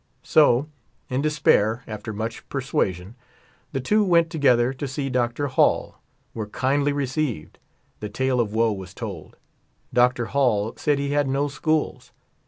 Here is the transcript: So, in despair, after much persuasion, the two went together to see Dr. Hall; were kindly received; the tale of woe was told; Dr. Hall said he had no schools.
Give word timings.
So, 0.23 0.65
in 1.11 1.21
despair, 1.21 1.83
after 1.85 2.11
much 2.11 2.49
persuasion, 2.49 3.13
the 3.71 3.79
two 3.79 4.03
went 4.03 4.31
together 4.31 4.73
to 4.73 4.87
see 4.87 5.11
Dr. 5.11 5.45
Hall; 5.45 5.97
were 6.33 6.47
kindly 6.47 6.91
received; 6.91 7.59
the 7.99 8.09
tale 8.09 8.39
of 8.39 8.51
woe 8.51 8.71
was 8.71 8.95
told; 8.95 9.37
Dr. 9.93 10.25
Hall 10.25 10.73
said 10.75 10.97
he 10.97 11.11
had 11.11 11.27
no 11.27 11.47
schools. 11.47 12.11